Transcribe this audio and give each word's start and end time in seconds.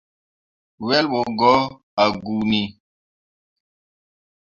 Wel 0.85 1.05
ɓo 1.11 1.19
ko 1.39 1.51
ah 2.01 2.11
guuni. 2.23 2.61